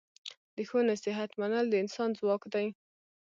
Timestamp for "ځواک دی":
2.19-2.67